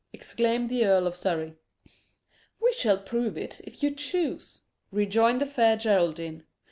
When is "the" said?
0.67-0.83, 5.41-5.45